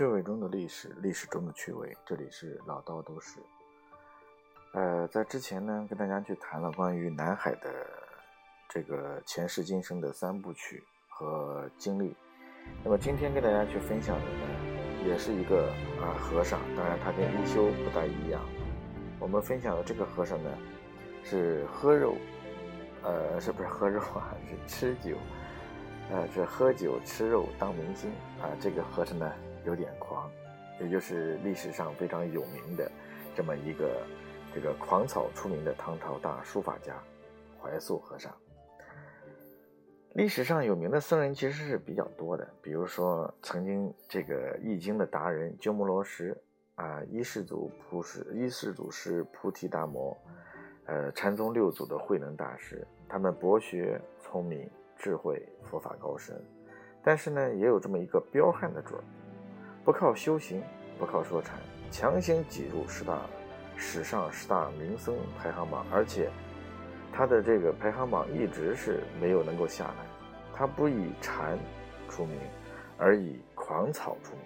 [0.00, 1.94] 趣味中的历史，历史中的趣味。
[2.06, 3.38] 这里是老刀都市。
[4.72, 7.70] 呃，在之前呢，跟大家去谈了关于南海的
[8.66, 12.16] 这个前世今生的三部曲和经历。
[12.82, 15.70] 那么今天跟大家去分享的呢，也是一个
[16.00, 18.40] 啊和尚，当然他跟一休不大一样。
[19.18, 20.50] 我们分享的这个和尚呢，
[21.22, 22.16] 是喝肉，
[23.02, 24.34] 呃，是不是喝肉啊？
[24.48, 25.14] 是吃酒。
[26.10, 28.48] 呃，是喝酒吃肉当明星啊！
[28.58, 29.30] 这个和尚呢
[29.64, 30.30] 有点狂，
[30.80, 32.90] 也就是历史上非常有名的
[33.34, 34.06] 这么一个
[34.54, 36.94] 这个狂草出名的唐朝大书法家
[37.60, 38.32] 怀素和尚。
[40.14, 46.36] 历史上有名的僧人其实是比较多的，比如说曾经这个易经的达人鸠摩罗什
[46.74, 50.16] 啊，一世祖菩师一世祖师菩提达摩，
[50.86, 54.68] 呃，禅宗六祖的慧能大师，他们博学聪明。
[55.02, 56.38] 智慧佛法高深，
[57.02, 59.04] 但是呢，也有这么一个彪悍的准儿，
[59.84, 60.62] 不靠修行，
[60.98, 61.58] 不靠说禅，
[61.90, 63.26] 强行挤入十大
[63.76, 66.30] 史上十大名僧排行榜，而且
[67.12, 70.06] 他的这个排行榜一直是没有能够下来。
[70.52, 71.58] 他不以禅
[72.08, 72.38] 出名，
[72.98, 74.44] 而以狂草出名。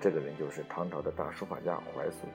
[0.00, 2.26] 这个人就是唐朝的大书法家怀素。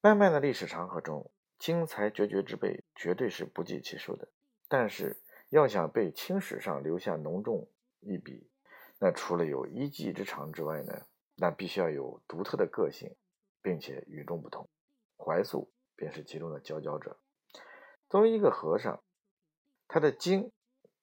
[0.00, 4.28] 漫漫的历史长河中，精才绝绝之辈绝对是不计其数的，
[4.68, 5.16] 但是。
[5.50, 7.68] 要想被青史上留下浓重
[8.00, 8.50] 一笔，
[8.98, 11.06] 那除了有一技之长之外呢，
[11.36, 13.14] 那必须要有独特的个性，
[13.60, 14.68] 并且与众不同。
[15.16, 17.18] 怀素便是其中的佼佼者。
[18.08, 19.02] 作为一个和尚，
[19.88, 20.52] 他的经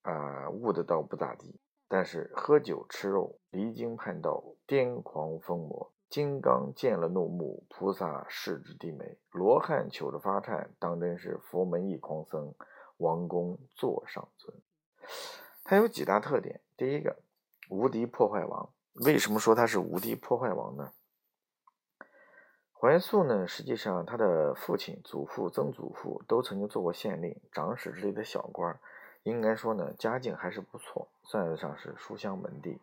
[0.02, 12.54] 啊悟的倒不咋地，但是喝酒吃肉，离经叛道，癫狂疯魔，金刚见了怒目，菩萨视之低眉，罗汉求着发颤，当真是佛门一狂僧。
[12.98, 14.56] 王公座上尊，
[15.66, 16.62] 他有几大特点。
[16.78, 17.18] 第一个，
[17.72, 18.70] 无敌破坏王。
[19.06, 20.92] 为什么说他是无敌破坏王呢？
[22.74, 28.78] 怀素呢，实际上他的父亲、祖父、曾祖父都曾经做过县令、长史之类的小官，
[29.24, 32.82] 应该说呢，家境还是不错，算得上是书香门第。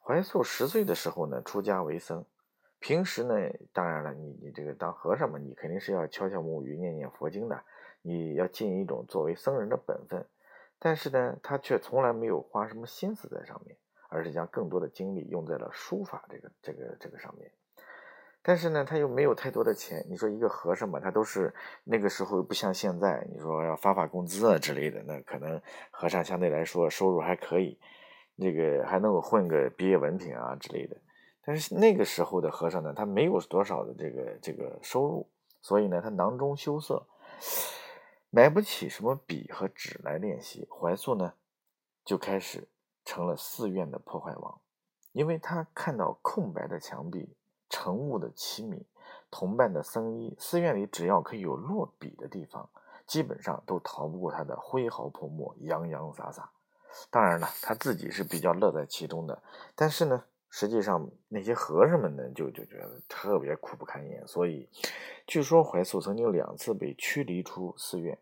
[0.00, 2.24] 怀素十岁的时候呢，出家为僧。
[2.78, 3.34] 平时呢，
[3.74, 7.62] 当然了，你你这个当和尚嘛，你肯定是要敲敲木鱼、念念佛经的。
[8.00, 10.26] 你要尽一种作为僧人的本分，
[10.78, 13.76] 但是呢，他却从来没有花什么心思在上面，
[14.14, 17.50] 而是将更多的精力用在了书法这个这个这个上面。
[18.46, 20.06] 但是呢，他又没有太多的钱。
[20.08, 21.52] 你说一个和尚嘛，他都是
[21.82, 25.60] 那个时候不像现在，你说要发发工资啊之类的，那可能
[25.90, 27.78] 和尚相对来说收入还可以，
[28.36, 30.96] 那个还能够混个毕业文凭啊之类的。
[31.44, 35.28] 但是那个时候的和尚呢，他没有多少的这个这个收入，
[35.60, 37.06] 所以呢，他囊中羞涩。
[38.30, 41.34] 买不起什么笔和纸来练习，怀素呢
[42.04, 42.66] 就开始
[43.04, 44.60] 成了寺院的破坏王，
[45.12, 47.34] 因为他看到空白的墙壁、
[47.68, 48.86] 晨雾的凄迷、
[49.30, 52.68] 同伴的僧衣，寺院里只要可以有落笔的地方，
[53.06, 56.50] 基本上都逃不过他的挥毫泼墨、洋洋洒洒。
[57.10, 59.42] 当然了，他自己是比较乐在其中的，
[59.74, 64.68] 但是呢，实际上那些和尚们呢就就觉得特别苦不堪言，所以
[65.26, 68.18] 据说怀素曾经两次被驱离出寺院。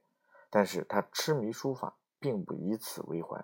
[0.48, 3.42] 但是他痴迷书法，并不以此为怀。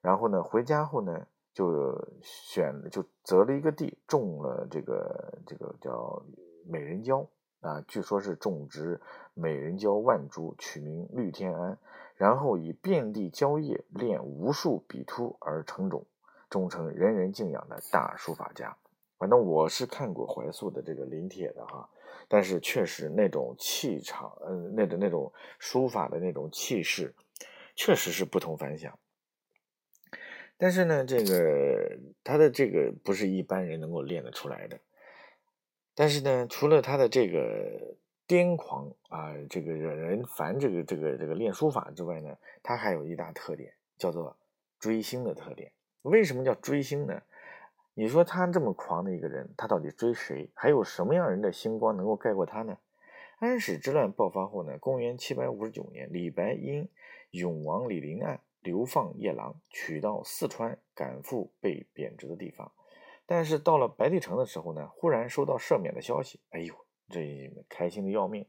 [0.00, 6.22] 然后呢，回家后呢，就选就择了一个地，种了这个这个叫
[6.66, 7.26] 美人蕉
[7.60, 9.00] 啊，据说是种植
[9.34, 11.78] 美人蕉万株，取名绿天安。
[12.16, 16.04] 然后以遍地蕉叶练无数笔突而成种，
[16.50, 18.76] 终成人人敬仰的大书法家。
[19.18, 21.88] 反正我是看过怀素的这个临帖的哈。
[22.28, 27.14] 但是确实那种气场，嗯，那种那种书法的那种气势，
[27.74, 28.96] 确实是不同凡响。
[30.62, 34.78] 但是呢，这个他的这个不是一般人能够练得出来的。
[35.94, 37.96] 但是呢，除了他的这个
[38.28, 44.36] 癫狂啊，这个惹人烦，这个这个这个练书法之外呢，他还有一大特点，叫做
[44.78, 45.72] 追星的特点。
[46.02, 47.22] 为什么叫追星呢？
[47.94, 50.50] 你说他这么狂的一个人，他到底追谁？
[50.52, 52.76] 还有什么样人的星光能够盖过他呢？
[53.38, 54.76] 安史之乱爆发后呢？
[54.78, 56.86] 公元七百五十九年，李白因
[57.30, 62.72] 永王李陵案流放夜郎，取到四川，赶赴被贬谪的地方。
[63.26, 66.74] 但是到了白帝城的时候呢，忽然收到赦免的消息，哎呦，
[67.08, 68.46] 这开心的要命。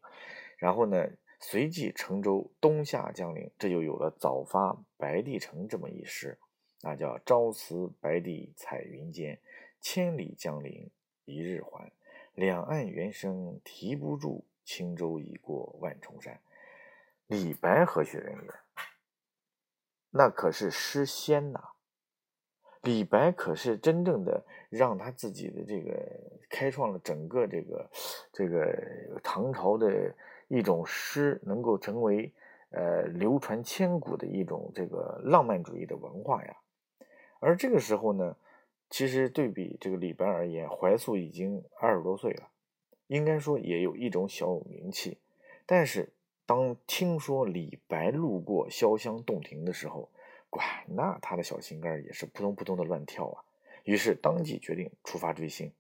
[0.58, 1.08] 然后呢，
[1.40, 6.38] 随即乘舟东下江陵，这就有了早发白帝城这么一诗。
[6.82, 9.40] 那叫朝辞白帝彩云间，
[9.80, 10.90] 千里江陵
[11.26, 11.92] 一日还。
[12.34, 16.40] 两岸猿声啼不住，轻舟已过万重山。
[17.28, 18.54] 李白何许人也？
[20.12, 21.60] 那可是诗仙呐！
[22.82, 25.92] 李白可是真正的让他自己的这个
[26.50, 27.90] 开创了整个这个
[28.34, 30.14] 这个唐朝的
[30.48, 32.34] 一种诗，能够成为
[32.72, 36.58] 呃流传千古的一种这个浪漫主义的文化呀。
[37.40, 38.36] 而这个时候呢，
[38.90, 42.50] 其实对比这个李白而言，怀素已经二十多岁了，
[43.08, 45.20] 应该说也有一种小有名气。
[45.66, 46.12] 但是
[46.46, 50.10] 当听说李白路过潇湘洞庭的时候，
[50.50, 53.44] 管，那他的小心肝也是扑通扑通的乱跳啊！
[53.84, 55.72] 于是当即决定出发追星。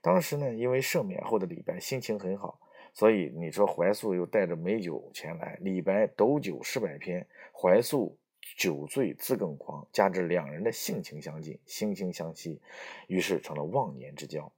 [0.00, 2.58] 当时呢，因为赦免后的李白心情很好，
[2.94, 8.16] 所以你说怀素又带着美酒前来，李白斗酒诗百篇，怀素
[8.56, 12.60] 酒醉自更狂，加之两人的性情相近，惺惺相惜，
[13.08, 14.50] 于是成了忘年之交。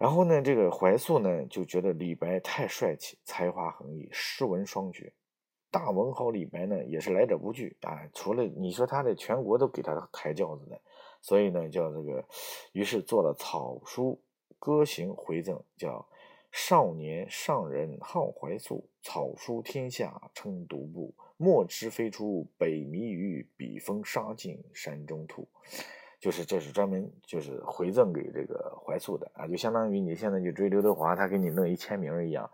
[0.00, 5.12] 然后呢，这个怀素呢就觉得李白太帅气，才华横溢，诗文双绝。
[5.70, 8.08] 大文豪李白呢，也是来者不拒啊！
[8.14, 10.80] 除了你说他的全国都给他抬轿子的，
[11.20, 12.24] 所以呢，叫这个，
[12.72, 14.18] 于是做了草书
[14.58, 16.08] 歌行回赠，叫
[16.50, 21.14] “少年上人好怀素，草书天下称独步。
[21.36, 25.46] 莫知飞出北冥鱼，笔锋杀尽山中土。”
[26.20, 32.48] 就是这是专门就是回赠给这个怀素的啊，就相当于你现在去追刘德华，他给你弄一签名一样。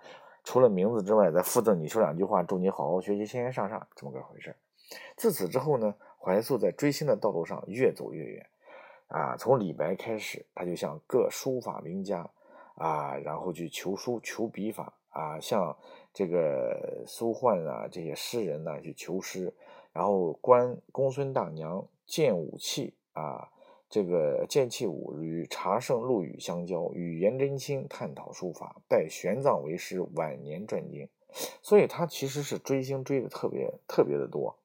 [0.44, 4.54] 除了名字之外，再附赠你说两句话，祝你好好学习，天天向上，这么个回事
[5.16, 8.46] 自此之后呢，怀素在追星的道路上越走越远，
[9.08, 12.30] 啊，从李白开始，他就向各书法名家
[12.76, 15.76] 啊，然后去求书求笔法啊，向
[16.14, 19.52] 这个苏焕啊这些诗人呢去求诗，
[19.92, 23.48] 然后观公孙大娘见武器啊。
[23.88, 31.08] 这个剑气武与茶圣陆羽相交，与颜真卿探讨书法，拜玄奘为师，晚年传经。
[31.62, 34.58] 所以他其实是追星追的特别特别的多。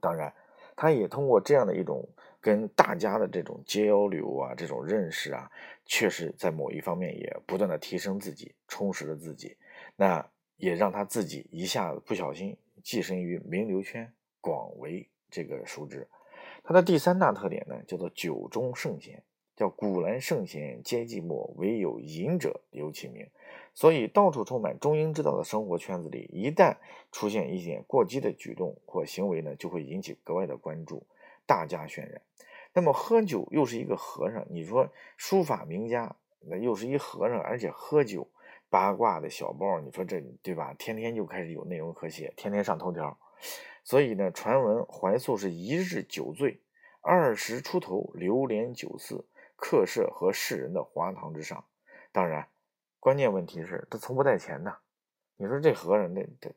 [0.00, 0.32] 当然，
[0.74, 2.08] 他也通过这样的一种
[2.40, 5.50] 跟大家的这种交流啊，这种认识啊，
[5.84, 9.56] 确实在某一方面也不断的提升自己，充实了自己。
[9.96, 16.08] 那也让他自己一下子不小心跻身于名流圈，广为这个熟知。
[16.68, 19.22] 它的第三大特点呢，叫做酒中圣贤，
[19.56, 23.26] 叫古来圣贤皆寂寞，唯有饮者留其名。
[23.72, 26.76] 所以，到处充满中庸之道的生活圈子里，一旦
[27.10, 31.06] 出现一点过激的举动或行为呢，就会引起格外的关注，
[31.46, 32.20] 大加渲染。
[32.74, 38.28] 那么，喝酒又是一个和尚，你说书法名家，那又是一和尚，而且喝酒
[38.68, 40.74] 八卦的小报，你说这对吧？
[40.74, 43.16] 天天就开始有内容可写，天天上头条。
[43.88, 46.60] 所以呢，传闻怀素是一日酒醉，
[47.00, 49.24] 二十出头流连酒肆、
[49.56, 51.64] 客舍和世人的华堂之上。
[52.12, 52.46] 当然，
[53.00, 54.76] 关键问题是他从不带钱呐。
[55.38, 56.50] 你说这和尚，那他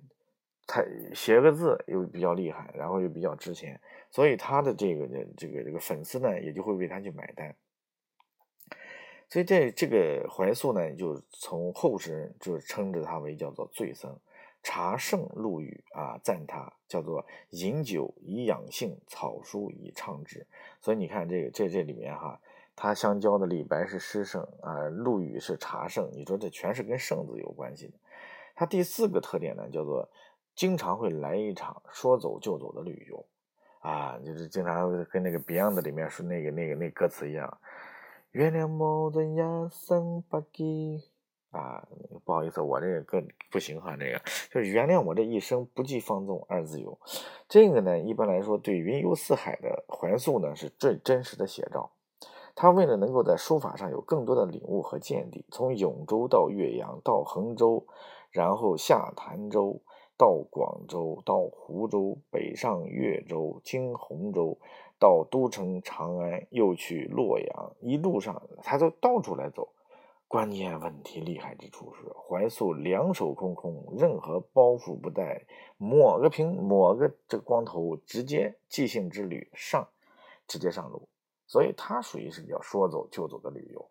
[0.67, 0.83] 他
[1.15, 3.79] 写个字又比较厉害，然后又比较值钱，
[4.09, 5.07] 所以他的这个
[5.37, 7.55] 这个这个粉丝呢，也就会为他去买单。
[9.29, 14.19] 所以这这个怀素呢，就从后世人就称之他为叫做醉僧。
[14.63, 20.45] 茶圣陆羽啊，赞他叫做饮酒以养性，草书以畅志。
[20.79, 22.39] 所以你看这个这这里面哈，
[22.75, 26.09] 他相交的李白是诗圣啊，陆羽是茶圣。
[26.13, 27.93] 你说这全是跟圣字有关系的。
[28.53, 30.07] 他第四个特点呢，叫做
[30.55, 33.25] 经常会来一场说走就走的旅游
[33.79, 37.57] 啊，就是经常跟那个 Beyond 里面说那个那个那歌词一样，
[38.31, 41.01] 月亮某人呀，生不给。
[41.51, 41.85] 啊，
[42.23, 46.97] 不好意思，我这个更不行哈，这个就是原谅我这一生不羁放纵二自由。
[47.49, 51.91] 这个呢，一般来说对云游四海的怀素呢是最真实的写照。
[52.55, 57.85] 他为了能够在书法上有更多的领悟和见地，从永州到岳阳，到衡州，
[58.29, 59.81] 然后下潭州，
[60.17, 64.57] 到广州，到湖州，北上越州，经洪州，
[64.99, 69.67] 到都城长安，又去洛阳，一路上他都到处来走。
[70.31, 75.45] 关键问题厉害之处是，怀素两手空空，任何包袱不带，
[75.75, 79.89] 抹个平，抹个这光头，直接即兴之旅上，
[80.47, 81.09] 直接上路。
[81.47, 83.89] 所以他属于是叫说走就走的旅游。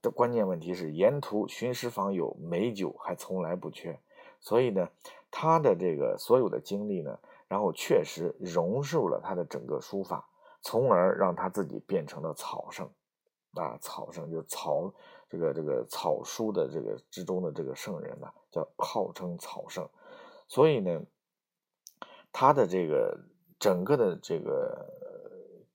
[0.00, 3.98] 的关键问题是，沿途寻师访友，美酒还从来不缺。
[4.38, 4.88] 所以呢，
[5.32, 10.28] 他的这个所有的经历呢，然后确实融入了他的整个书法，
[10.60, 12.88] 从而让他自己变成了草圣。
[13.54, 14.94] 啊，草圣就是草。
[15.32, 19.88] 这个这个草书的这个之中的这个圣人呢，叫号称草圣，
[20.46, 21.00] 所以呢，
[22.30, 23.18] 他的这个
[23.58, 24.86] 整个的这个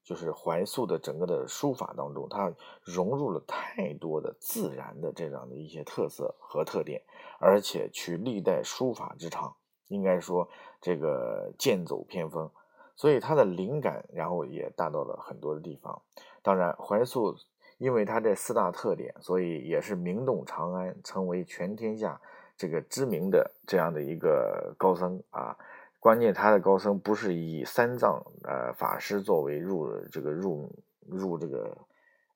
[0.04, 7.02] 就是怀素的整个的书法当中，他融入了太多的自然的这样的一些特色和特点，
[7.40, 9.56] 而且取历代书法之长，
[9.88, 10.48] 应该说
[10.80, 12.52] 这个剑走偏锋，
[12.96, 16.00] 所以他的灵感然后也大到了很多的地方。
[16.44, 17.36] 当然，怀素
[17.78, 22.20] 因为他这四大特点，所以也是名动长安，成为全天下
[22.58, 25.58] 这个知名的这样的一个高僧啊。
[26.00, 30.72] 关键他的高僧不是以三藏呃法师作为入这个入
[31.08, 31.76] 入这个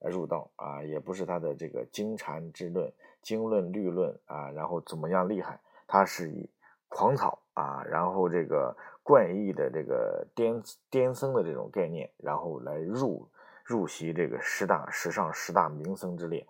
[0.10, 5.60] 入道啊，也不是他的这个经禅之论、经论律论啊，然后怎么样厉害？
[5.88, 6.50] 他是以
[6.90, 13.30] 狂草啊，然后这个怪异的这个颠颠僧的这种概念，然后来入
[13.72, 16.46] 入席这个十大史上十大名僧之列。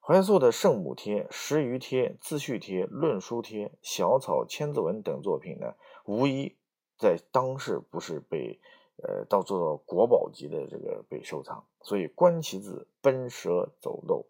[0.00, 5.74] 怀素的《圣母帖》《十余帖》《自序帖》《论书帖》《小草千字文》等作品呢？
[6.04, 6.56] 无疑
[6.98, 8.58] 在当世不是被，
[9.02, 14.24] 呃，到做到国宝级的这个被收藏，所以观其字，奔蛇走漏，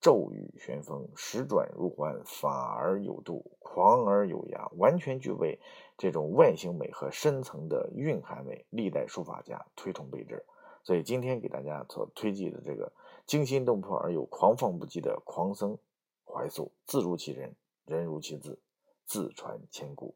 [0.00, 5.58] 骤雨旋风，时转如环，法而有度，狂而有雅，完全具备
[5.96, 10.44] 这种外形美和深层的蕴含美，历代书法家推崇备至。
[10.84, 12.92] 所以今天给大家所推荐的这个
[13.26, 15.78] 惊心动魄而又狂放不羁的狂僧
[16.24, 18.58] 怀素，字如其人，人如其字，
[19.04, 20.14] 自传千古。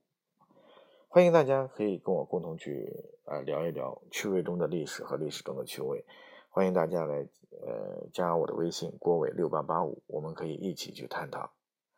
[1.09, 2.93] 欢迎大家可以跟我共同去
[3.25, 6.05] 呃聊一聊趣味中的历史和历史中的趣味。
[6.51, 7.27] 欢迎大家来
[7.63, 11.53] 呃加我的微信郭伟六八八五，我们可以一起去探讨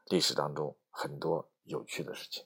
[0.07, 2.45] 历史当中很多有趣的事情。